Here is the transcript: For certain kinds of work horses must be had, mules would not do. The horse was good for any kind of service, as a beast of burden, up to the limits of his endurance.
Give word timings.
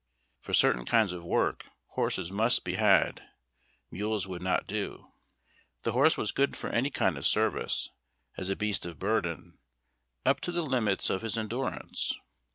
For 0.39 0.53
certain 0.55 0.83
kinds 0.85 1.13
of 1.13 1.23
work 1.23 1.63
horses 1.89 2.31
must 2.31 2.63
be 2.65 2.73
had, 2.73 3.21
mules 3.91 4.25
would 4.27 4.41
not 4.41 4.65
do. 4.65 5.13
The 5.83 5.91
horse 5.91 6.17
was 6.17 6.31
good 6.31 6.57
for 6.57 6.71
any 6.71 6.89
kind 6.89 7.19
of 7.19 7.25
service, 7.27 7.87
as 8.35 8.49
a 8.49 8.55
beast 8.55 8.83
of 8.87 8.97
burden, 8.97 9.59
up 10.25 10.41
to 10.41 10.51
the 10.51 10.63
limits 10.63 11.11
of 11.11 11.21
his 11.21 11.37
endurance. 11.37 12.19